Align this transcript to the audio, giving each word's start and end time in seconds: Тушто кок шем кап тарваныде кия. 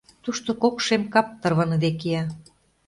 Тушто 0.23 0.49
кок 0.61 0.75
шем 0.85 1.03
кап 1.13 1.27
тарваныде 1.41 1.91
кия. 1.99 2.23